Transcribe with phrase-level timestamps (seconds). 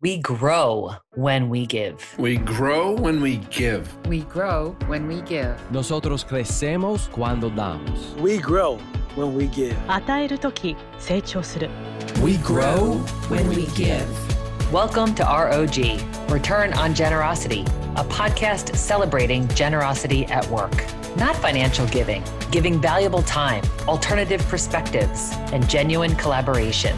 [0.00, 2.14] We grow when we give.
[2.20, 3.88] We grow when we give.
[4.06, 5.56] We grow when we give.
[5.72, 8.14] Nosotros crecemos cuando damos.
[8.20, 8.78] We grow
[9.16, 9.74] when we give.
[9.88, 11.68] 与えるとき成長する
[12.22, 14.06] We grow When we give.
[14.70, 15.98] Welcome to ROG,
[16.30, 17.64] Return on Generosity,
[17.96, 20.76] a podcast celebrating generosity at work.
[21.16, 26.96] Not financial giving, giving valuable time, alternative perspectives, and genuine collaboration.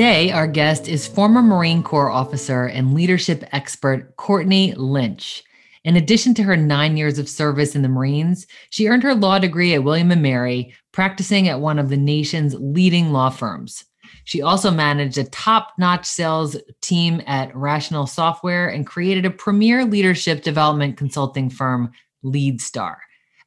[0.00, 5.44] Today, our guest is former Marine Corps officer and leadership expert Courtney Lynch.
[5.84, 9.38] In addition to her nine years of service in the Marines, she earned her law
[9.38, 13.84] degree at William & Mary, practicing at one of the nation's leading law firms.
[14.24, 20.42] She also managed a top-notch sales team at Rational Software and created a premier leadership
[20.42, 21.90] development consulting firm,
[22.24, 22.96] LeadStar.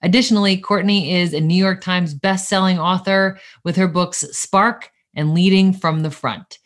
[0.03, 5.73] Additionally, Courtney is a New York Times best-selling author with her books Spark and Leading
[5.73, 6.59] from the Front,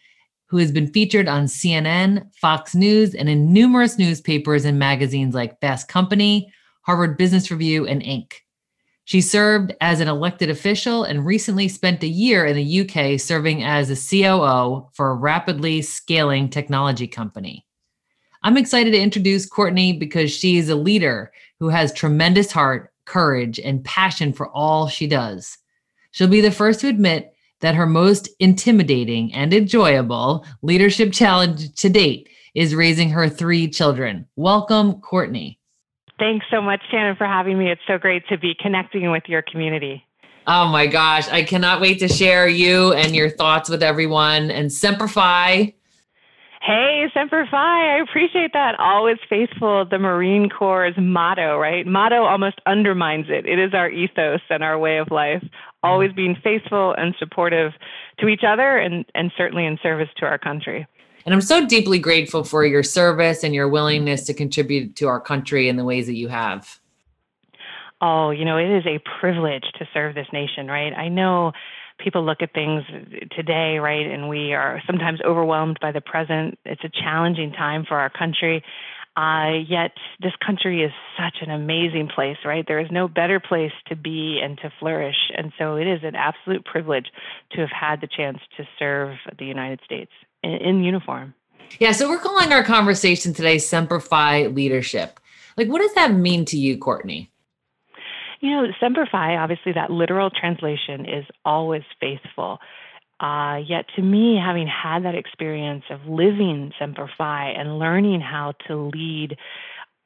[0.47, 5.59] who has been featured on CNN, Fox News, and in numerous newspapers and magazines like
[5.59, 8.33] Fast Company, Harvard Business Review, and Inc.
[9.07, 13.63] She served as an elected official and recently spent a year in the UK serving
[13.63, 17.65] as a COO for a rapidly scaling technology company.
[18.43, 23.59] I'm excited to introduce Courtney because she is a leader who has tremendous heart, courage,
[23.59, 25.57] and passion for all she does.
[26.11, 31.89] She'll be the first to admit that her most intimidating and enjoyable leadership challenge to
[31.89, 34.25] date is raising her three children.
[34.35, 35.59] Welcome, Courtney.
[36.19, 37.69] Thanks so much, Shannon, for having me.
[37.69, 40.03] It's so great to be connecting with your community.
[40.47, 44.49] Oh my gosh, I cannot wait to share you and your thoughts with everyone.
[44.49, 45.75] And Semper Fi,
[46.67, 48.77] Hey, Semper Fi, I appreciate that.
[48.77, 51.87] Always faithful, the Marine Corps' motto, right?
[51.87, 53.45] Motto almost undermines it.
[53.45, 55.41] It is our ethos and our way of life.
[55.81, 57.71] Always being faithful and supportive
[58.19, 60.85] to each other and, and certainly in service to our country.
[61.25, 65.21] And I'm so deeply grateful for your service and your willingness to contribute to our
[65.21, 66.81] country in the ways that you have.
[68.01, 70.91] Oh, you know, it is a privilege to serve this nation, right?
[70.93, 71.53] I know
[71.97, 72.83] people look at things
[73.35, 76.59] today, right, and we are sometimes overwhelmed by the present.
[76.65, 78.63] It's a challenging time for our country.
[79.15, 82.65] Uh, yet this country is such an amazing place, right?
[82.67, 85.31] There is no better place to be and to flourish.
[85.35, 87.07] And so it is an absolute privilege
[87.53, 90.11] to have had the chance to serve the United States
[90.43, 91.33] in, in uniform.
[91.79, 93.99] Yeah, so we're calling our conversation today Semper
[94.49, 95.19] leadership.
[95.57, 97.31] Like, what does that mean to you, Courtney?
[98.39, 102.59] You know, Semper Fi, obviously, that literal translation is always faithful.
[103.19, 108.53] Uh, yet to me, having had that experience of living Semper Fi and learning how
[108.67, 109.37] to lead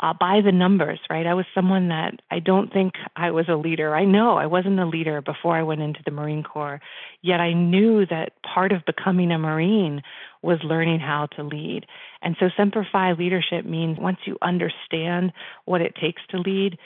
[0.02, 1.28] uh, by the numbers, right?
[1.28, 3.96] I was someone that I don't think I was a leader.
[3.96, 6.82] I know I wasn't a leader before I went into the Marine Corps,
[7.22, 10.02] yet I knew that part of becoming a Marine
[10.42, 11.86] was learning how to lead.
[12.22, 15.34] And so Semper Fi leadership means once you understand
[15.66, 16.80] what it takes to lead,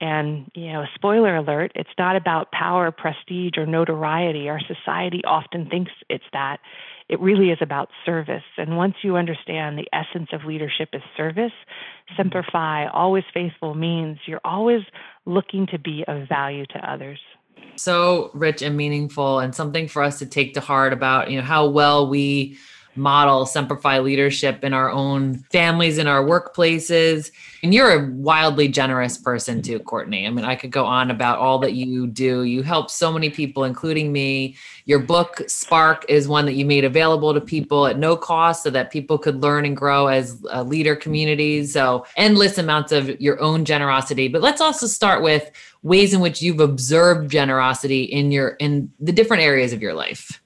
[0.00, 4.48] and, you know, spoiler alert, it's not about power, prestige, or notoriety.
[4.48, 6.58] Our society often thinks it's that.
[7.08, 8.44] It really is about service.
[8.58, 11.52] And once you understand the essence of leadership is service,
[12.16, 14.82] Semper Fi, always faithful, means you're always
[15.24, 17.18] looking to be of value to others.
[17.76, 21.44] So rich and meaningful, and something for us to take to heart about, you know,
[21.44, 22.56] how well we
[22.98, 27.30] model Semperfi leadership in our own families, in our workplaces.
[27.62, 30.26] And you're a wildly generous person too, Courtney.
[30.26, 32.42] I mean, I could go on about all that you do.
[32.42, 34.56] You help so many people, including me.
[34.84, 38.70] Your book, Spark, is one that you made available to people at no cost so
[38.70, 41.72] that people could learn and grow as uh, leader communities.
[41.72, 44.28] So, endless amounts of your own generosity.
[44.28, 45.50] But let's also start with
[45.82, 50.40] ways in which you've observed generosity in your in the different areas of your life.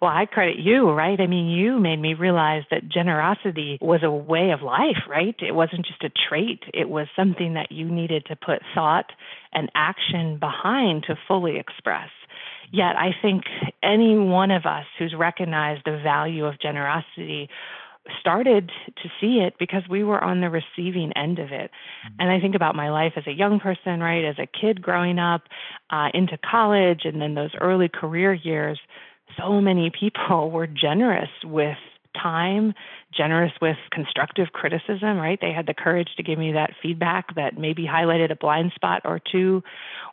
[0.00, 1.20] Well, I credit you, right?
[1.20, 5.36] I mean, you made me realize that generosity was a way of life, right?
[5.40, 9.12] It wasn't just a trait, it was something that you needed to put thought
[9.52, 12.08] and action behind to fully express.
[12.72, 13.44] Yet, I think
[13.82, 17.50] any one of us who's recognized the value of generosity
[18.20, 18.70] started
[19.02, 21.70] to see it because we were on the receiving end of it.
[22.18, 25.18] And I think about my life as a young person, right, as a kid growing
[25.18, 25.42] up
[25.90, 28.78] uh, into college and then those early career years
[29.38, 31.76] so many people were generous with
[32.20, 32.74] time,
[33.16, 35.38] generous with constructive criticism, right?
[35.40, 39.02] They had the courage to give me that feedback that maybe highlighted a blind spot
[39.04, 39.62] or two,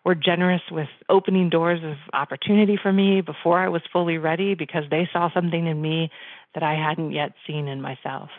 [0.05, 4.83] were generous with opening doors of opportunity for me before I was fully ready because
[4.89, 6.11] they saw something in me
[6.53, 8.29] that I hadn't yet seen in myself.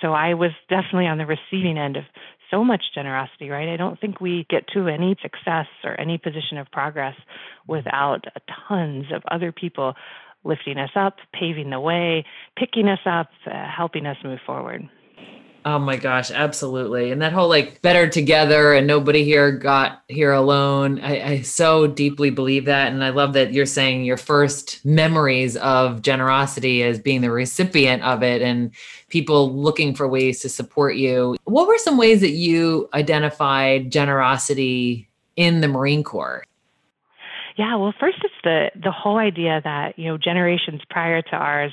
[0.00, 2.04] So I was definitely on the receiving end of
[2.50, 3.68] so much generosity, right?
[3.68, 7.14] I don't think we get to any success or any position of progress
[7.66, 8.24] without
[8.68, 9.94] tons of other people
[10.48, 12.24] lifting us up, paving the way,
[12.56, 14.88] picking us up, uh, helping us move forward.
[15.64, 17.10] Oh my gosh, absolutely.
[17.10, 20.98] And that whole like better together and nobody here got here alone.
[21.00, 22.90] I, I, so deeply believe that.
[22.90, 28.02] And I love that you're saying your first memories of generosity as being the recipient
[28.02, 28.70] of it and
[29.08, 31.36] people looking for ways to support you.
[31.44, 36.44] What were some ways that you identified generosity in the Marine Corps?
[37.58, 41.72] Yeah, well, first it's the the whole idea that, you know, generations prior to ours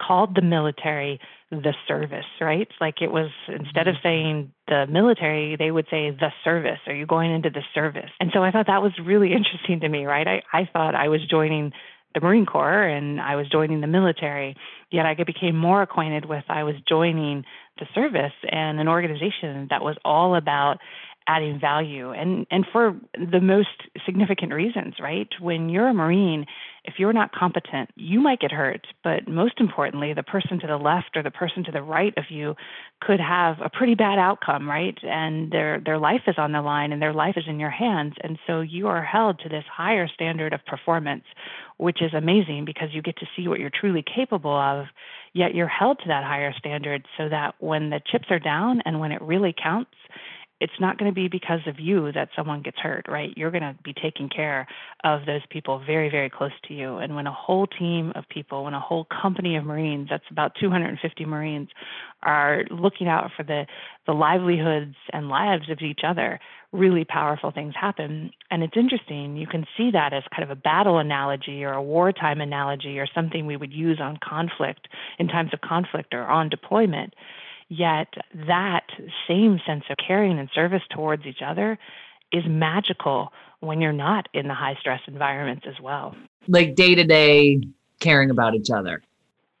[0.00, 1.20] called the military
[1.50, 2.68] the service, right?
[2.80, 4.02] Like it was instead of mm-hmm.
[4.02, 6.78] saying the military, they would say the service.
[6.86, 8.10] Are you going into the service?
[8.18, 10.26] And so I thought that was really interesting to me, right?
[10.26, 11.72] I, I thought I was joining
[12.14, 14.56] the Marine Corps and I was joining the military,
[14.90, 17.44] yet I became more acquainted with I was joining
[17.78, 20.78] the service and an organization that was all about
[21.26, 23.68] adding value and and for the most
[24.04, 25.28] significant reasons right?
[25.40, 26.46] When you're a marine
[26.84, 30.76] if you're not competent you might get hurt but most importantly the person to the
[30.76, 32.54] left or the person to the right of you
[33.00, 34.98] could have a pretty bad outcome right?
[35.02, 38.14] And their their life is on the line and their life is in your hands.
[38.22, 41.24] And so you are held to this higher standard of performance
[41.76, 44.86] which is amazing because you get to see what you're truly capable of
[45.32, 49.00] yet you're held to that higher standard so that when the chips are down and
[49.00, 49.94] when it really counts
[50.60, 53.32] it's not going to be because of you that someone gets hurt, right?
[53.34, 54.68] You're going to be taking care
[55.04, 56.98] of those people very, very close to you.
[56.98, 60.52] And when a whole team of people, when a whole company of Marines, that's about
[60.60, 61.68] 250 Marines,
[62.22, 63.66] are looking out for the,
[64.06, 66.38] the livelihoods and lives of each other,
[66.72, 68.30] really powerful things happen.
[68.50, 71.82] And it's interesting, you can see that as kind of a battle analogy or a
[71.82, 76.50] wartime analogy or something we would use on conflict in times of conflict or on
[76.50, 77.14] deployment
[77.70, 78.08] Yet
[78.48, 78.82] that
[79.28, 81.78] same sense of caring and service towards each other
[82.32, 86.16] is magical when you're not in the high stress environments as well.
[86.48, 87.60] Like day to day
[88.00, 89.02] caring about each other.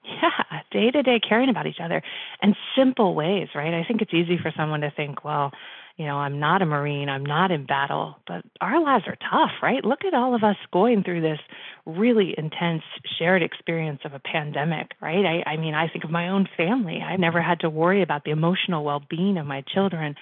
[0.02, 2.02] Yeah, day to day caring about each other
[2.42, 3.72] and simple ways, right?
[3.72, 5.52] I think it's easy for someone to think, well,
[6.00, 9.50] you know, I'm not a Marine, I'm not in battle, but our lives are tough,
[9.62, 9.84] right?
[9.84, 11.38] Look at all of us going through this
[11.84, 12.84] really intense
[13.18, 15.42] shared experience of a pandemic, right?
[15.46, 17.02] I, I mean, I think of my own family.
[17.06, 20.14] I never had to worry about the emotional well being of my children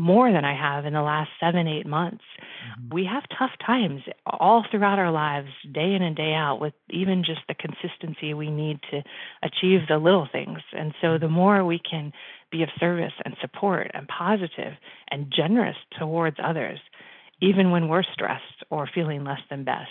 [0.00, 2.24] more than I have in the last seven, eight months.
[2.40, 2.94] Mm-hmm.
[2.94, 7.22] We have tough times all throughout our lives, day in and day out, with even
[7.22, 9.02] just the consistency we need to
[9.42, 10.60] achieve the little things.
[10.72, 12.12] And so the more we can
[12.50, 14.72] be of service and support and positive
[15.10, 16.80] and generous towards others,
[17.42, 19.90] even when we're stressed or feeling less than best.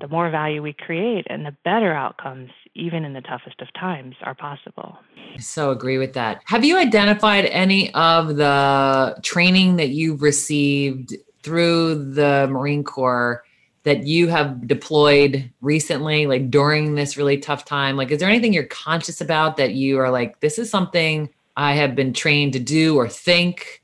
[0.00, 4.16] The more value we create and the better outcomes, even in the toughest of times,
[4.22, 4.98] are possible.
[5.34, 6.42] I so agree with that.
[6.44, 13.44] Have you identified any of the training that you've received through the Marine Corps
[13.84, 17.96] that you have deployed recently, like during this really tough time?
[17.96, 21.74] Like, is there anything you're conscious about that you are like, this is something I
[21.74, 23.82] have been trained to do or think,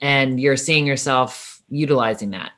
[0.00, 2.52] and you're seeing yourself utilizing that?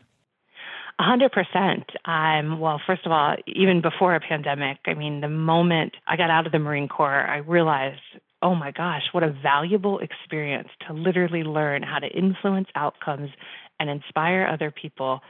[0.99, 1.85] A hundred percent.
[2.07, 6.31] Um, well, first of all, even before a pandemic, I mean, the moment I got
[6.31, 8.01] out of the Marine Corps, I realized,
[8.41, 13.29] oh my gosh, what a valuable experience to literally learn how to influence outcomes
[13.79, 15.21] and inspire other people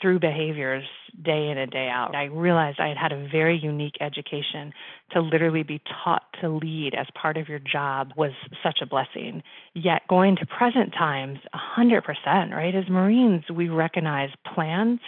[0.00, 0.84] through behaviors
[1.22, 2.14] day in and day out.
[2.14, 4.72] I realized I had had a very unique education
[5.12, 8.32] to literally be taught to lead as part of your job was
[8.62, 9.42] such a blessing.
[9.74, 11.38] Yet going to present times,
[11.78, 12.02] 100%,
[12.52, 12.74] right?
[12.74, 15.00] As Marines, we recognize plans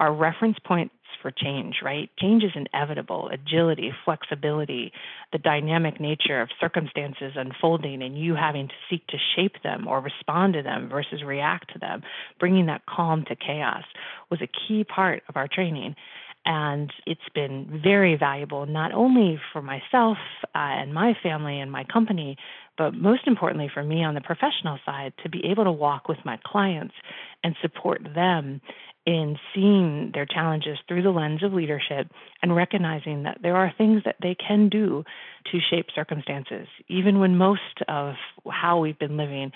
[0.00, 2.10] are reference points for change, right?
[2.18, 3.30] Change is inevitable.
[3.32, 4.92] Agility, flexibility,
[5.32, 10.00] the dynamic nature of circumstances unfolding and you having to seek to shape them or
[10.00, 12.02] respond to them versus react to them,
[12.38, 13.84] bringing that calm to chaos
[14.30, 15.94] was a key part of our training.
[16.44, 21.84] And it's been very valuable, not only for myself uh, and my family and my
[21.84, 22.36] company,
[22.78, 26.18] but most importantly for me on the professional side, to be able to walk with
[26.24, 26.94] my clients
[27.44, 28.60] and support them
[29.04, 32.06] in seeing their challenges through the lens of leadership
[32.40, 35.04] and recognizing that there are things that they can do
[35.50, 38.14] to shape circumstances, even when most of
[38.48, 39.50] how we've been living,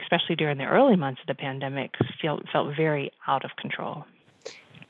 [0.00, 4.04] especially during the early months of the pandemic, felt, felt very out of control.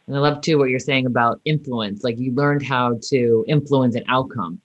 [0.07, 2.05] And I love too what you're saying about influence.
[2.05, 4.61] Like you learned how to influence an outcome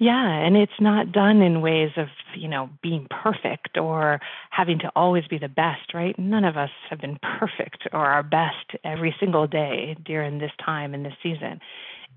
[0.00, 4.18] yeah, and it's not done in ways of, you know, being perfect or
[4.50, 6.18] having to always be the best, right?
[6.18, 10.94] None of us have been perfect or our best every single day during this time
[10.94, 11.60] in this season.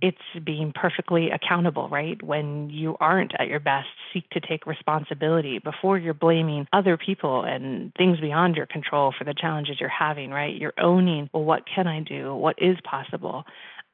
[0.01, 2.21] It's being perfectly accountable, right?
[2.23, 7.43] When you aren't at your best, seek to take responsibility before you're blaming other people
[7.43, 10.55] and things beyond your control for the challenges you're having, right?
[10.55, 12.33] You're owning, well, what can I do?
[12.35, 13.43] What is possible?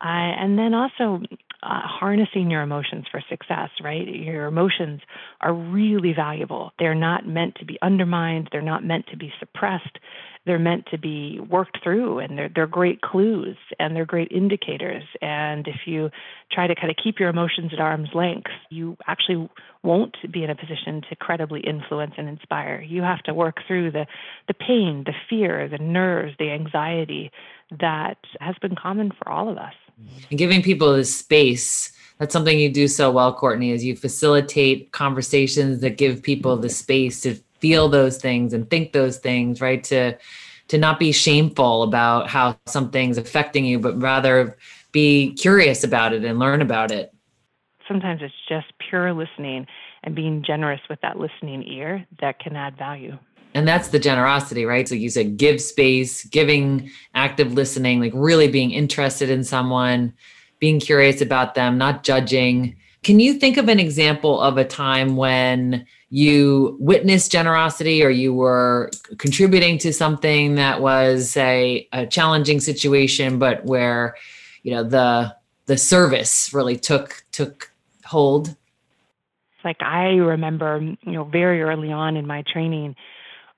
[0.02, 1.22] Uh, and then also
[1.62, 4.08] uh, harnessing your emotions for success, right?
[4.08, 5.02] Your emotions
[5.42, 6.72] are really valuable.
[6.80, 10.00] They're not meant to be undermined, they're not meant to be suppressed.
[10.46, 15.04] They're meant to be worked through, and they're, they're great clues and they're great indicators.
[15.22, 16.10] And if you
[16.52, 19.50] try to kind of keep your emotions at arm's length, you actually
[19.84, 22.82] won't be in a position to credibly influence and inspire.
[22.82, 24.08] You have to work through the,
[24.48, 27.32] the pain, the fear, the nerves, the anxiety
[27.80, 29.74] that has been common for all of us
[30.30, 34.92] and giving people the space that's something you do so well courtney is you facilitate
[34.92, 39.84] conversations that give people the space to feel those things and think those things right?
[39.86, 40.18] To
[40.70, 44.58] to not be shameful about how something's affecting you but rather
[44.92, 47.14] be curious about it and learn about it.
[47.88, 49.66] Sometimes it's just pure listening
[50.04, 53.18] and being generous with that listening ear that can add value
[53.54, 54.88] and that's the generosity right?
[54.88, 60.14] So you said give space giving active listening like really being interested in someone
[60.60, 62.76] being curious about them not judging.
[63.04, 68.34] Can you think of an example of a time when you witnessed generosity or you
[68.34, 74.16] were contributing to something that was say a challenging situation but where
[74.64, 75.36] you know the
[75.68, 77.72] the service really took took
[78.06, 78.56] hold?
[79.64, 82.96] Like i remember you know very early on in my training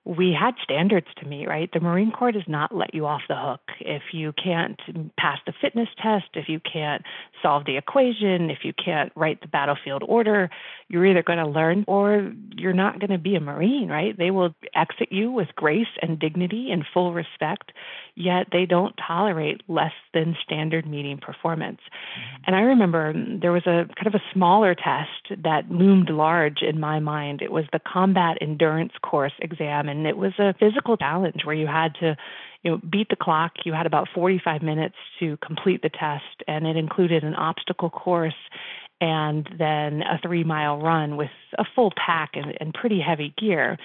[0.04, 1.70] we had standards to meet, right?
[1.72, 3.62] The Marine Corps does not let you off the hook.
[3.80, 4.80] If you can't
[5.16, 7.04] pass the fitness test, if you can't
[7.42, 10.50] solve the equation, if you can't write the battlefield order,
[10.88, 14.18] you're either going to learn or you're not going to be a Marine, right?
[14.18, 17.72] They will exit you with grace and dignity and full respect,
[18.16, 21.80] yet they don't tolerate less than standard meeting performance.
[21.80, 22.44] Mm-hmm.
[22.48, 26.80] And I remember there was a kind of a smaller test that loomed large in
[26.80, 27.42] my mind.
[27.42, 31.68] It was the Combat Endurance Course exam, and it was a physical challenge where you
[31.68, 32.16] had to
[32.64, 33.54] you know, beat the clock.
[33.66, 38.34] You had about 45 minutes to complete the test, and it included an obstacle course
[39.00, 43.78] and then a three mile run with a full pack and, and pretty heavy gear.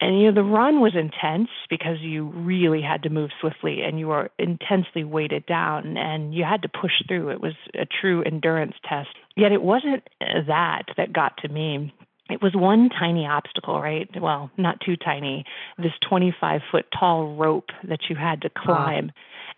[0.00, 3.98] And you know the run was intense because you really had to move swiftly and
[3.98, 7.30] you were intensely weighted down and you had to push through.
[7.30, 9.10] It was a true endurance test.
[9.36, 11.94] Yet it wasn't that that got to me.
[12.32, 14.08] It was one tiny obstacle, right?
[14.20, 15.44] Well, not too tiny.
[15.78, 19.06] This 25 foot tall rope that you had to climb.
[19.06, 19.12] Wow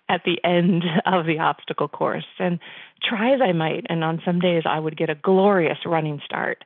[0.09, 2.27] at the end of the obstacle course.
[2.39, 2.59] And
[3.03, 6.65] try as I might, and on some days I would get a glorious running start.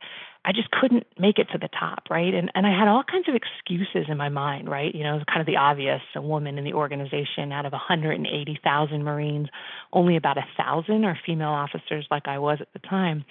[0.48, 2.32] I just couldn't make it to the top, right?
[2.32, 4.94] And and I had all kinds of excuses in my mind, right?
[4.94, 6.00] You know, kind of the obvious.
[6.16, 9.48] A woman in the organization out of 180,000 Marines,
[9.92, 13.26] only about a thousand are female officers, like I was at the time.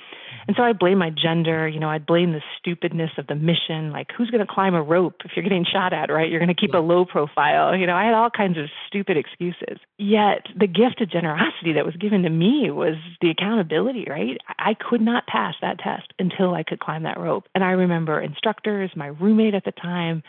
[0.47, 1.67] And so I blame my gender.
[1.67, 3.91] You know, I'd blame the stupidness of the mission.
[3.91, 6.29] Like, who's going to climb a rope if you're getting shot at, right?
[6.29, 7.75] You're going to keep a low profile.
[7.75, 9.79] You know, I had all kinds of stupid excuses.
[9.97, 14.37] Yet the gift of generosity that was given to me was the accountability, right?
[14.59, 17.45] I could not pass that test until I could climb that rope.
[17.55, 20.21] And I remember instructors, my roommate at the time,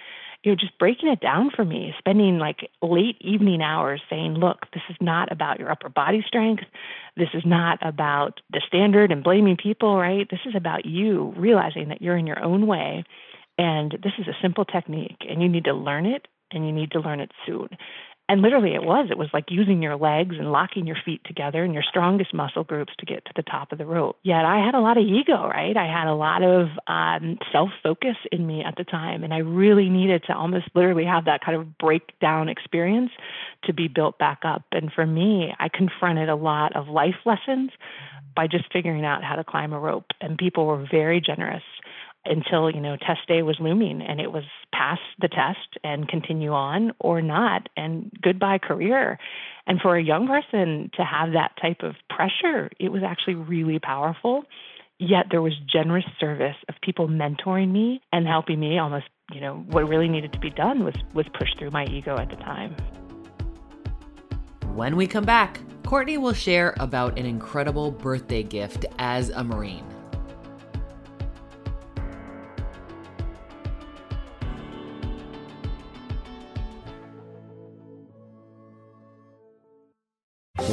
[0.42, 4.66] you know, just breaking it down for me, spending like late evening hours saying, look,
[4.72, 6.62] this is not about your upper body strength.
[7.16, 10.28] This is not about the standard and blaming people, right?
[10.30, 13.04] This is about you realizing that you're in your own way.
[13.58, 16.92] And this is a simple technique, and you need to learn it, and you need
[16.92, 17.68] to learn it soon.
[18.28, 19.08] And literally, it was.
[19.10, 22.62] It was like using your legs and locking your feet together and your strongest muscle
[22.62, 24.18] groups to get to the top of the rope.
[24.22, 25.74] Yet I had a lot of ego, right?
[25.74, 29.24] I had a lot of um, self focus in me at the time.
[29.24, 33.12] And I really needed to almost literally have that kind of breakdown experience
[33.64, 34.64] to be built back up.
[34.72, 37.70] And for me, I confronted a lot of life lessons
[38.36, 40.06] by just figuring out how to climb a rope.
[40.20, 41.62] And people were very generous
[42.24, 46.52] until you know test day was looming and it was pass the test and continue
[46.52, 47.68] on or not.
[47.76, 49.18] And goodbye career.
[49.66, 53.78] And for a young person to have that type of pressure it was actually really
[53.78, 54.44] powerful.
[55.00, 59.64] Yet there was generous service of people mentoring me and helping me almost you know
[59.68, 62.74] what really needed to be done was was push through my ego at the time.
[64.74, 69.86] When we come back courtney will share about an incredible birthday gift as a marine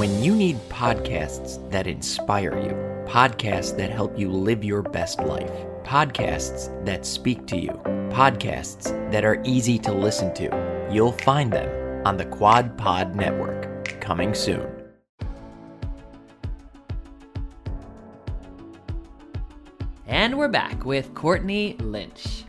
[0.06, 2.74] When you need podcasts that inspire you,
[3.12, 5.50] podcasts that help you live your best life,
[5.84, 7.72] podcasts that speak to you,
[8.12, 14.00] podcasts that are easy to listen to, you'll find them on the Quad Pod Network.
[14.00, 14.70] Coming soon.
[20.06, 22.44] And we're back with Courtney Lynch.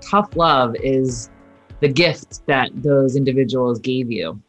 [0.00, 1.28] Tough love is
[1.80, 4.40] the gift that those individuals gave you.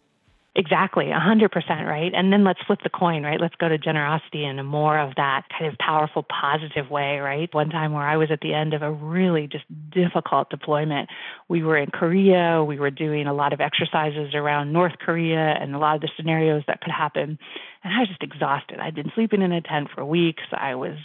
[0.55, 2.11] Exactly, a hundred percent right.
[2.13, 3.39] And then let's flip the coin, right?
[3.39, 7.53] Let's go to generosity in a more of that kind of powerful, positive way, right?
[7.53, 11.07] One time where I was at the end of a really just difficult deployment,
[11.47, 15.75] we were in Korea, we were doing a lot of exercises around North Korea and
[15.75, 17.37] a lot of the scenarios that could happen.
[17.83, 18.79] And I was just exhausted.
[18.79, 20.43] I'd been sleeping in a tent for weeks.
[20.51, 20.97] I was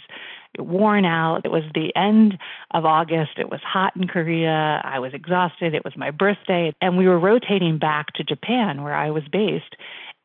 [0.59, 1.41] worn out.
[1.45, 2.37] It was the end
[2.71, 3.31] of August.
[3.37, 4.81] It was hot in Korea.
[4.83, 5.73] I was exhausted.
[5.73, 6.73] It was my birthday.
[6.81, 9.75] And we were rotating back to Japan, where I was based.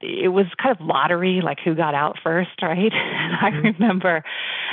[0.00, 2.92] It was kind of lottery, like who got out first, right?
[2.92, 3.66] And I mm-hmm.
[3.80, 4.24] remember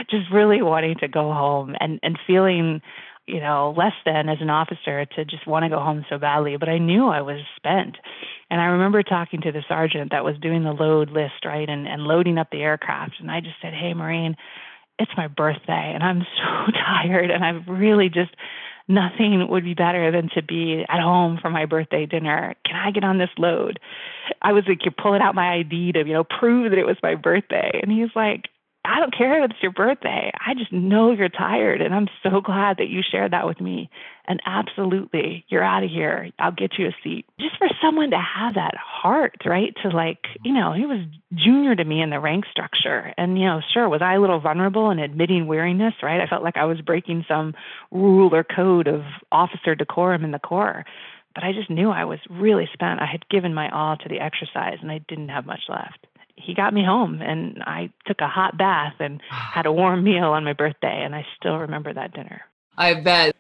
[0.10, 2.82] just really wanting to go home and, and feeling
[3.28, 6.56] you know, less than as an officer to just want to go home so badly,
[6.56, 7.98] but I knew I was spent.
[8.50, 11.88] And I remember talking to the sergeant that was doing the load list, right, and,
[11.88, 13.16] and loading up the aircraft.
[13.20, 14.38] And I just said, Hey, Marine,
[15.00, 18.32] it's my birthday and I'm so tired and I've really just
[18.88, 22.56] nothing would be better than to be at home for my birthday dinner.
[22.66, 23.80] Can I get on this load?
[24.42, 26.96] I was like, you're pulling out my ID to, you know, prove that it was
[27.04, 27.80] my birthday.
[27.84, 28.48] And he's like,
[28.88, 30.32] I don't care if it's your birthday.
[30.34, 31.82] I just know you're tired.
[31.82, 33.89] And I'm so glad that you shared that with me.
[34.25, 36.29] And absolutely, you're out of here.
[36.39, 37.25] I'll get you a seat.
[37.39, 39.75] Just for someone to have that heart, right?
[39.84, 41.00] To like, you know, he was
[41.34, 43.13] junior to me in the rank structure.
[43.17, 46.22] And, you know, sure, was I a little vulnerable in admitting weariness, right?
[46.22, 47.56] I felt like I was breaking some
[47.91, 49.01] rule or code of
[49.34, 50.86] officer decorum in the Corps.
[51.36, 53.01] But I just knew I was really spent.
[53.01, 56.07] I had given my all to the exercise and I didn't have much left
[56.38, 60.25] he got me home and I took a hot bath and had a warm meal
[60.25, 62.41] on my birthday and I still remember that dinner.
[62.77, 63.36] I bet.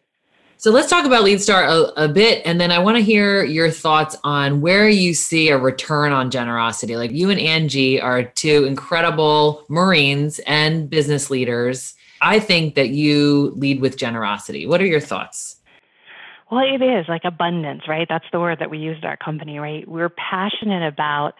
[0.59, 3.69] So let's talk about LeadStar a, a bit and then I want to hear your
[3.69, 6.97] thoughts on where you see a return on generosity.
[6.97, 11.93] Like you and Angie are two incredible Marines and business leaders.
[12.21, 14.65] I think that you lead with generosity.
[14.65, 15.57] What are your thoughts?
[16.49, 18.07] Well, it is like abundance, right?
[18.09, 19.87] That's the word that we use at our company, right?
[19.87, 21.33] We're passionate about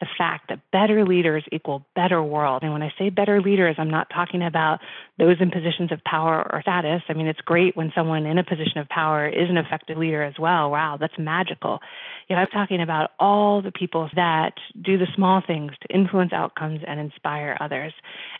[0.00, 2.62] the fact that better leaders equal better world.
[2.62, 4.80] And when I say better leaders, I'm not talking about
[5.18, 7.02] those in positions of power or status.
[7.08, 10.22] I mean, it's great when someone in a position of power is an effective leader
[10.22, 10.70] as well.
[10.70, 11.80] Wow, that's magical.
[12.28, 16.32] You know, I'm talking about all the people that do the small things to influence
[16.32, 17.92] outcomes and inspire others.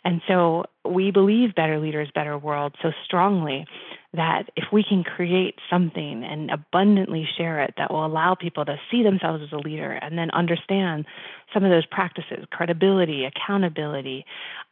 [0.05, 3.66] And so we believe better leaders, better world so strongly
[4.12, 8.77] that if we can create something and abundantly share it that will allow people to
[8.90, 11.05] see themselves as a leader and then understand
[11.53, 14.25] some of those practices credibility, accountability,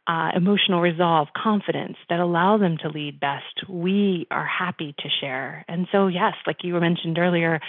[0.05, 5.63] uh, emotional resolve, confidence that allow them to lead best, we are happy to share.
[5.69, 7.61] And so, yes, like you mentioned earlier,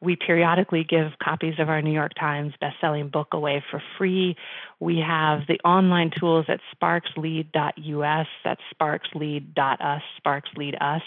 [0.00, 4.36] we periodically give copies of our New York Times best-selling book away for free.
[4.80, 11.02] We have the online tools at sparkslead.us, that's sparkslead.us, sparkslead.us,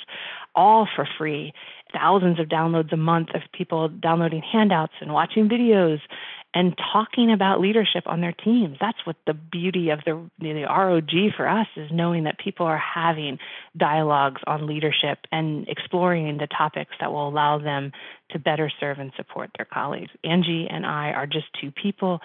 [0.54, 1.52] all for free.
[1.94, 6.00] Thousands of downloads a month of people downloading handouts and watching videos
[6.56, 8.78] and talking about leadership on their teams.
[8.80, 12.82] That's what the beauty of the, the ROG for us is knowing that people are
[12.82, 13.40] having
[13.76, 17.92] dialogues on leadership and exploring the topics that will allow them
[18.32, 20.10] to better serve and support their colleagues.
[20.24, 22.22] Angie and I are just two people.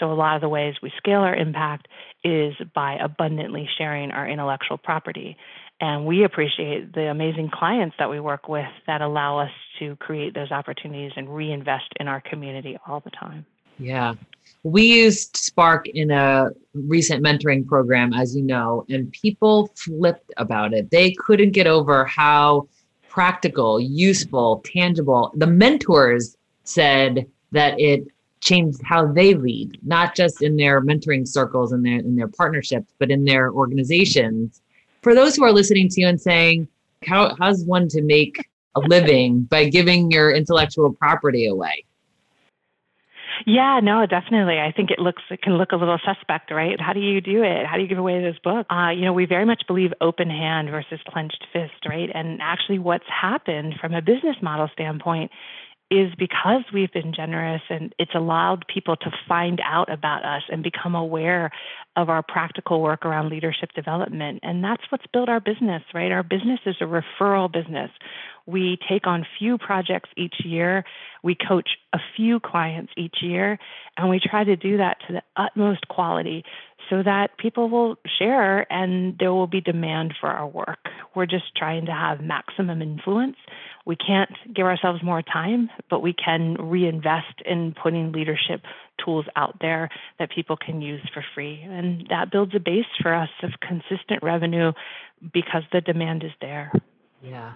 [0.00, 1.86] So, a lot of the ways we scale our impact
[2.24, 5.36] is by abundantly sharing our intellectual property.
[5.80, 10.34] And we appreciate the amazing clients that we work with that allow us to create
[10.34, 13.44] those opportunities and reinvest in our community all the time.
[13.78, 14.14] Yeah.
[14.62, 20.72] We used Spark in a recent mentoring program, as you know, and people flipped about
[20.72, 20.90] it.
[20.90, 22.68] They couldn't get over how
[23.08, 25.32] practical, useful, tangible.
[25.36, 28.06] The mentors said that it
[28.40, 32.92] changed how they lead, not just in their mentoring circles and their in their partnerships,
[32.98, 34.62] but in their organizations.
[35.02, 36.68] For those who are listening to you and saying,
[37.06, 38.36] how how's one to make
[38.76, 41.84] a living by giving your intellectual property away?
[43.46, 44.58] Yeah, no, definitely.
[44.58, 46.80] I think it looks it can look a little suspect, right?
[46.80, 47.66] How do you do it?
[47.66, 48.66] How do you give away this book?
[48.70, 52.10] Uh, you know, we very much believe open hand versus clenched fist, right?
[52.12, 55.30] And actually, what's happened from a business model standpoint
[55.90, 60.62] is because we've been generous and it's allowed people to find out about us and
[60.62, 61.50] become aware
[61.96, 64.40] of our practical work around leadership development.
[64.42, 66.10] And that's what's built our business, right?
[66.10, 67.90] Our business is a referral business.
[68.46, 70.84] We take on few projects each year.
[71.22, 73.58] We coach a few clients each year,
[73.96, 76.44] and we try to do that to the utmost quality
[76.90, 80.78] so that people will share and there will be demand for our work.
[81.14, 83.36] We're just trying to have maximum influence.
[83.86, 88.62] We can't give ourselves more time, but we can reinvest in putting leadership
[89.02, 91.60] tools out there that people can use for free.
[91.62, 94.72] And that builds a base for us of consistent revenue
[95.32, 96.72] because the demand is there.
[97.22, 97.54] Yeah.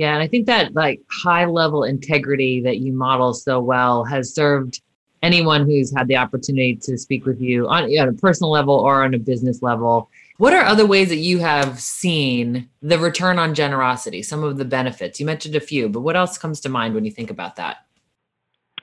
[0.00, 4.34] Yeah, and I think that like high level integrity that you model so well has
[4.34, 4.80] served
[5.22, 9.04] anyone who's had the opportunity to speak with you on, on a personal level or
[9.04, 10.08] on a business level.
[10.38, 14.64] What are other ways that you have seen the return on generosity, some of the
[14.64, 15.20] benefits?
[15.20, 17.84] You mentioned a few, but what else comes to mind when you think about that?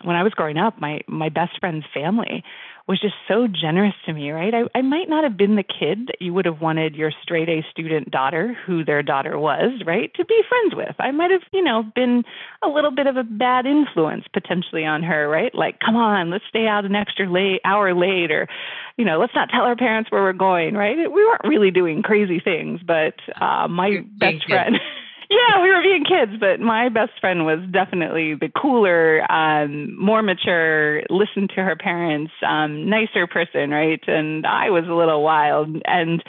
[0.04, 2.44] When I was growing up, my my best friend's family
[2.88, 4.54] was just so generous to me, right?
[4.54, 7.50] I, I might not have been the kid that you would have wanted your straight
[7.50, 10.96] A student daughter, who their daughter was, right, to be friends with.
[11.00, 12.24] I might have, you know, been
[12.64, 15.54] a little bit of a bad influence potentially on her, right?
[15.54, 18.48] Like, come on, let's stay out an extra late hour late, or,
[18.96, 20.98] you know, let's not tell our parents where we're going, right?
[20.98, 24.78] We weren't really doing crazy things, but uh, my best friend.
[25.30, 30.22] yeah, we were being kids, but my best friend was definitely the cooler, um, more
[30.22, 34.02] mature, listened to her parents, um, nicer person, right?
[34.08, 35.82] And I was a little wild.
[35.86, 36.24] And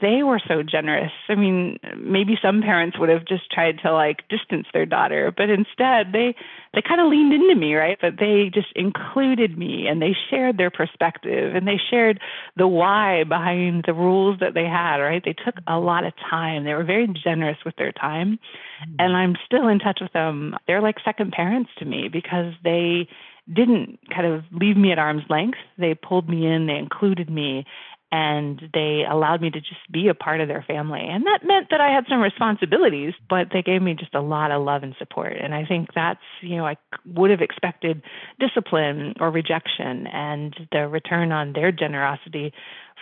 [0.00, 1.12] they were so generous.
[1.28, 5.50] I mean, maybe some parents would have just tried to like distance their daughter, but
[5.50, 6.34] instead they
[6.72, 7.98] they kind of leaned into me, right?
[8.00, 12.20] But they just included me and they shared their perspective and they shared
[12.56, 15.22] the why behind the rules that they had, right?
[15.24, 16.64] They took a lot of time.
[16.64, 18.38] They were very generous with their time.
[18.82, 18.94] Mm-hmm.
[18.98, 20.54] And I'm still in touch with them.
[20.66, 23.08] They're like second parents to me because they
[23.52, 25.58] didn't kind of leave me at arm's length.
[25.78, 27.64] They pulled me in, they included me,
[28.12, 31.00] and they allowed me to just be a part of their family.
[31.00, 34.50] And that meant that I had some responsibilities, but they gave me just a lot
[34.50, 35.36] of love and support.
[35.40, 38.02] And I think that's, you know, I would have expected
[38.40, 42.52] discipline or rejection, and the return on their generosity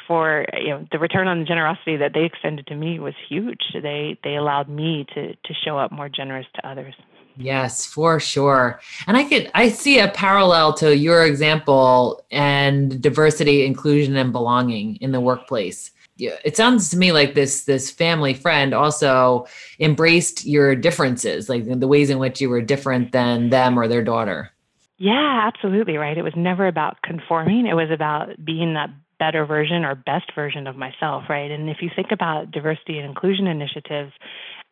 [0.09, 3.61] for you know the return on the generosity that they extended to me was huge.
[3.75, 6.94] They they allowed me to to show up more generous to others.
[7.37, 8.81] Yes, for sure.
[9.07, 14.97] And I could I see a parallel to your example and diversity, inclusion, and belonging
[14.97, 15.92] in the workplace.
[16.18, 19.47] It sounds to me like this this family friend also
[19.79, 24.03] embraced your differences, like the ways in which you were different than them or their
[24.03, 24.51] daughter.
[24.99, 26.18] Yeah, absolutely right.
[26.18, 27.66] It was never about conforming.
[27.66, 31.51] It was about being that better version or best version of myself, right?
[31.51, 34.13] And if you think about diversity and inclusion initiatives,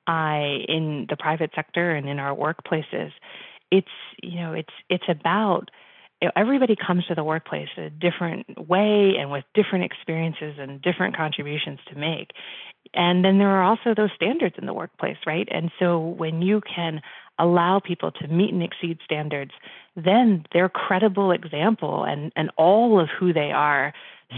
[0.07, 3.11] I in the private sector and in our workplaces,
[3.71, 3.89] it's
[4.23, 5.71] you know it's it's about
[6.23, 10.81] you know, everybody comes to the workplace a different way and with different experiences and
[10.81, 12.31] different contributions to make.
[12.95, 15.47] And then there are also those standards in the workplace, right?
[15.51, 17.03] And so when you can
[17.39, 19.51] allow people to meet and exceed standards,
[19.95, 23.93] then their credible example and, and all of who they are.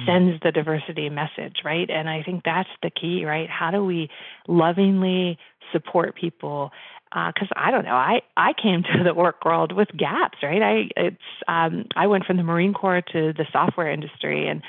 [0.06, 1.88] Sends the diversity message, right?
[1.88, 3.48] And I think that's the key, right?
[3.48, 4.08] How do we
[4.46, 5.38] lovingly
[5.72, 6.70] support people?
[7.10, 10.62] Because uh, I don't know, I I came to the work world with gaps, right?
[10.62, 14.62] I it's um, I went from the Marine Corps to the software industry, and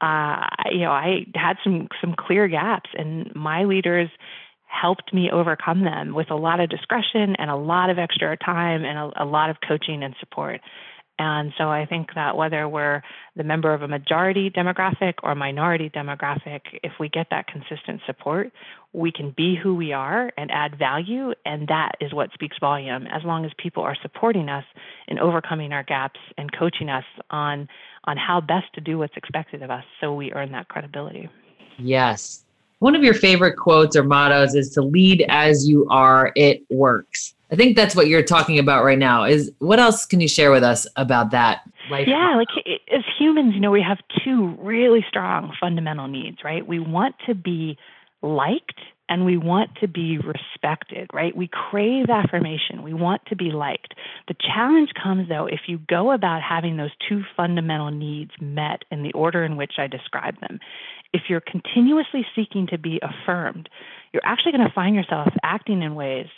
[0.00, 4.08] uh, you know I had some some clear gaps, and my leaders
[4.70, 8.84] helped me overcome them with a lot of discretion and a lot of extra time
[8.84, 10.60] and a, a lot of coaching and support.
[11.22, 13.02] And so I think that whether we're
[13.36, 18.50] the member of a majority demographic or minority demographic, if we get that consistent support,
[18.94, 21.34] we can be who we are and add value.
[21.44, 24.64] And that is what speaks volume as long as people are supporting us
[25.08, 27.68] in overcoming our gaps and coaching us on,
[28.04, 31.28] on how best to do what's expected of us so we earn that credibility.
[31.76, 32.44] Yes.
[32.78, 37.34] One of your favorite quotes or mottos is to lead as you are, it works.
[37.50, 39.24] I think that's what you're talking about right now.
[39.24, 41.62] Is what else can you share with us about that?
[41.90, 42.06] Life?
[42.06, 42.48] Yeah, like
[42.92, 46.66] as humans, you know, we have two really strong fundamental needs, right?
[46.66, 47.76] We want to be
[48.22, 51.36] liked and we want to be respected, right?
[51.36, 52.84] We crave affirmation.
[52.84, 53.94] We want to be liked.
[54.28, 59.02] The challenge comes, though, if you go about having those two fundamental needs met in
[59.02, 60.60] the order in which I described them.
[61.12, 63.68] If you're continuously seeking to be affirmed,
[64.12, 66.28] you're actually going to find yourself acting in ways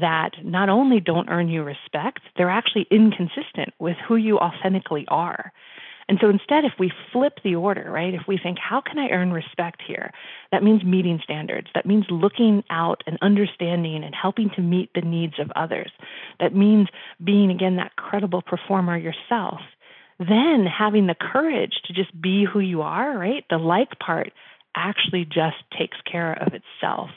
[0.00, 5.52] that not only don't earn you respect, they're actually inconsistent with who you authentically are.
[6.08, 9.08] And so instead, if we flip the order, right, if we think, how can I
[9.10, 10.12] earn respect here?
[10.50, 11.68] That means meeting standards.
[11.74, 15.90] That means looking out and understanding and helping to meet the needs of others.
[16.40, 16.88] That means
[17.22, 19.60] being, again, that credible performer yourself.
[20.18, 23.44] Then having the courage to just be who you are, right?
[23.48, 24.32] The like part
[24.74, 27.10] actually just takes care of itself.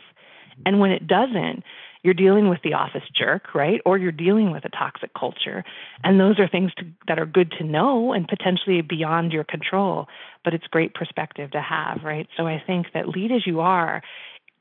[0.66, 1.64] And when it doesn't,
[2.06, 3.82] you're dealing with the office jerk, right?
[3.84, 5.64] Or you're dealing with a toxic culture.
[6.04, 10.06] And those are things to, that are good to know and potentially beyond your control,
[10.44, 12.28] but it's great perspective to have, right?
[12.38, 14.04] So I think that lead as you are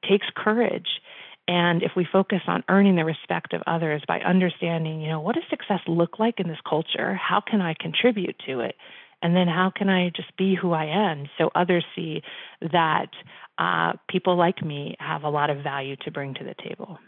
[0.09, 0.89] takes courage.
[1.47, 5.35] And if we focus on earning the respect of others by understanding, you know, what
[5.35, 7.15] does success look like in this culture?
[7.15, 8.75] How can I contribute to it?
[9.21, 12.23] And then how can I just be who I am so others see
[12.73, 13.11] that
[13.59, 16.99] uh, people like me have a lot of value to bring to the table?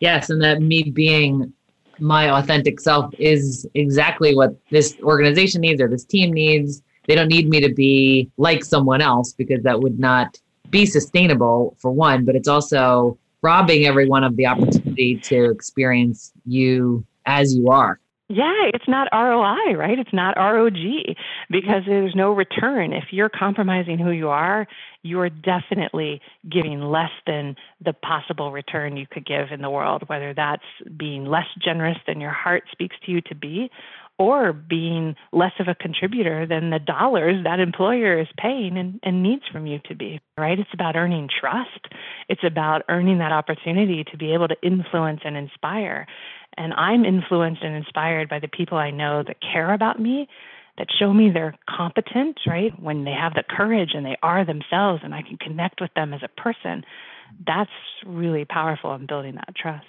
[0.00, 1.52] Yes, and that me being
[1.98, 6.82] my authentic self is exactly what this organization needs or this team needs.
[7.06, 10.38] They don't need me to be like someone else because that would not
[10.70, 17.04] be sustainable for one, but it's also robbing everyone of the opportunity to experience you
[17.26, 18.00] as you are.
[18.30, 19.98] Yeah, it's not ROI, right?
[19.98, 20.76] It's not ROG
[21.50, 22.92] because there's no return.
[22.92, 24.66] If you're compromising who you are,
[25.02, 30.34] you're definitely giving less than the possible return you could give in the world, whether
[30.34, 30.62] that's
[30.94, 33.70] being less generous than your heart speaks to you to be
[34.18, 39.22] or being less of a contributor than the dollars that employer is paying and, and
[39.22, 40.58] needs from you to be, right?
[40.58, 41.86] It's about earning trust.
[42.28, 46.06] It's about earning that opportunity to be able to influence and inspire.
[46.58, 50.28] And I'm influenced and inspired by the people I know that care about me,
[50.76, 52.72] that show me they're competent, right?
[52.80, 56.12] When they have the courage and they are themselves and I can connect with them
[56.12, 56.84] as a person.
[57.46, 57.70] That's
[58.04, 59.86] really powerful in building that trust.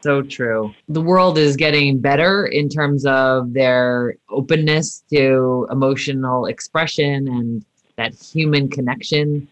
[0.00, 0.72] So true.
[0.88, 7.64] The world is getting better in terms of their openness to emotional expression and
[7.96, 9.48] that human connection.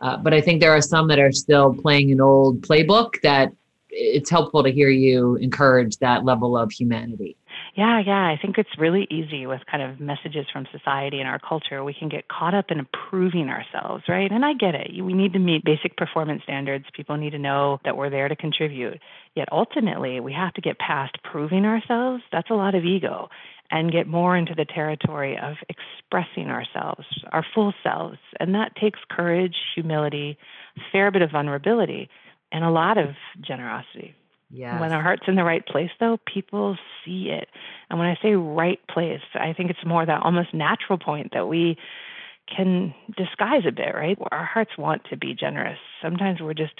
[0.00, 3.52] Uh, but I think there are some that are still playing an old playbook that
[3.92, 7.36] it's helpful to hear you encourage that level of humanity.
[7.76, 8.26] Yeah, yeah.
[8.26, 11.84] I think it's really easy with kind of messages from society and our culture.
[11.84, 14.30] We can get caught up in improving ourselves, right?
[14.30, 15.02] And I get it.
[15.02, 16.86] We need to meet basic performance standards.
[16.94, 19.00] People need to know that we're there to contribute.
[19.34, 22.22] Yet ultimately, we have to get past proving ourselves.
[22.32, 23.28] That's a lot of ego.
[23.72, 28.18] And get more into the territory of expressing ourselves, our full selves.
[28.40, 30.36] And that takes courage, humility,
[30.76, 32.10] a fair bit of vulnerability,
[32.52, 33.10] and a lot of
[33.40, 34.14] generosity.
[34.52, 34.80] Yeah.
[34.80, 37.48] When our heart's in the right place, though, people see it.
[37.88, 41.46] And when I say right place, I think it's more that almost natural point that
[41.46, 41.76] we
[42.54, 44.18] can disguise a bit, right?
[44.32, 45.78] Our hearts want to be generous.
[46.02, 46.74] Sometimes we're just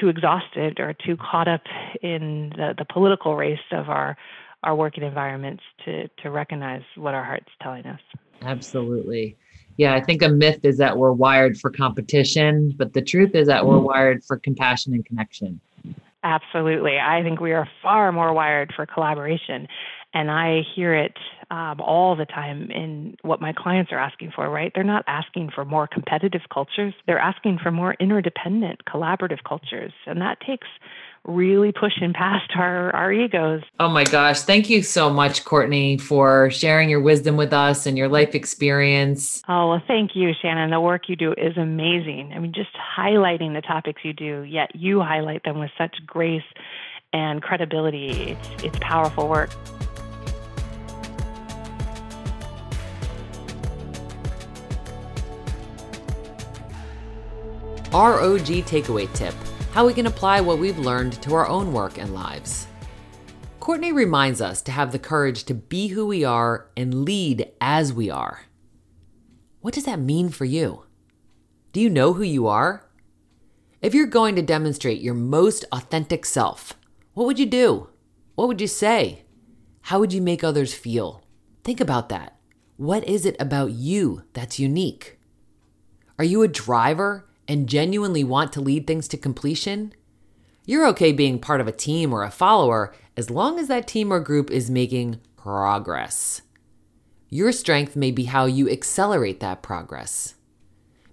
[0.00, 1.62] too exhausted or too caught up
[2.02, 4.16] in the, the political race of our
[4.62, 8.00] our working environments to to recognize what our heart's telling us.
[8.42, 9.36] Absolutely.
[9.80, 13.46] Yeah, I think a myth is that we're wired for competition, but the truth is
[13.46, 13.84] that we're mm.
[13.84, 15.58] wired for compassion and connection.
[16.22, 16.98] Absolutely.
[16.98, 19.66] I think we are far more wired for collaboration.
[20.12, 21.16] And I hear it
[21.50, 24.70] um, all the time in what my clients are asking for, right?
[24.74, 29.92] They're not asking for more competitive cultures, they're asking for more interdependent, collaborative cultures.
[30.06, 30.68] And that takes
[31.24, 33.62] really pushing past our, our egos.
[33.78, 34.40] Oh my gosh.
[34.40, 39.42] Thank you so much, Courtney, for sharing your wisdom with us and your life experience.
[39.48, 40.70] Oh, well, thank you, Shannon.
[40.70, 42.32] The work you do is amazing.
[42.34, 46.42] I mean, just highlighting the topics you do, yet you highlight them with such grace
[47.12, 48.30] and credibility.
[48.30, 49.50] It's, it's powerful work.
[57.92, 59.34] ROG takeaway tip
[59.72, 62.66] how we can apply what we've learned to our own work and lives.
[63.58, 67.92] Courtney reminds us to have the courage to be who we are and lead as
[67.92, 68.46] we are.
[69.60, 70.84] What does that mean for you?
[71.72, 72.88] Do you know who you are?
[73.82, 76.74] If you're going to demonstrate your most authentic self,
[77.14, 77.88] what would you do?
[78.34, 79.24] What would you say?
[79.82, 81.22] How would you make others feel?
[81.64, 82.38] Think about that.
[82.76, 85.18] What is it about you that's unique?
[86.18, 89.92] Are you a driver and genuinely want to lead things to completion,
[90.66, 94.12] you're okay being part of a team or a follower as long as that team
[94.12, 96.42] or group is making progress.
[97.28, 100.36] Your strength may be how you accelerate that progress.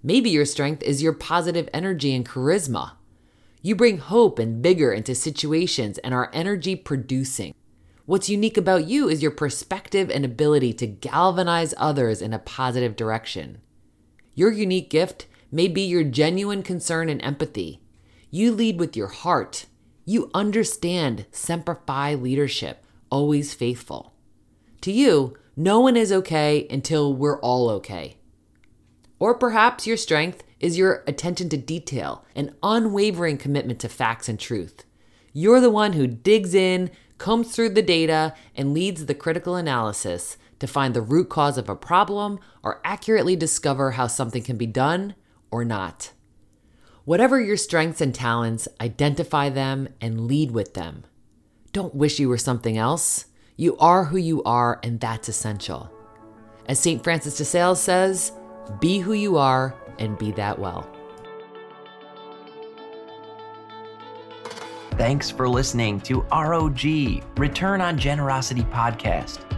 [0.00, 2.92] Maybe your strength is your positive energy and charisma.
[3.60, 7.52] You bring hope and vigor into situations and are energy producing.
[8.06, 12.94] What's unique about you is your perspective and ability to galvanize others in a positive
[12.94, 13.58] direction.
[14.36, 17.80] Your unique gift may be your genuine concern and empathy.
[18.30, 19.66] You lead with your heart.
[20.04, 24.14] You understand Semper Fi leadership, always faithful.
[24.82, 28.16] To you, no one is okay until we're all okay.
[29.18, 34.38] Or perhaps your strength is your attention to detail, and unwavering commitment to facts and
[34.38, 34.84] truth.
[35.32, 40.36] You're the one who digs in, combs through the data, and leads the critical analysis
[40.58, 44.66] to find the root cause of a problem or accurately discover how something can be
[44.66, 45.14] done
[45.50, 46.12] or not.
[47.04, 51.04] Whatever your strengths and talents, identify them and lead with them.
[51.72, 53.26] Don't wish you were something else.
[53.56, 55.90] You are who you are, and that's essential.
[56.66, 57.02] As St.
[57.02, 58.32] Francis de Sales says,
[58.80, 60.88] be who you are and be that well.
[64.92, 66.84] Thanks for listening to ROG,
[67.38, 69.57] Return on Generosity Podcast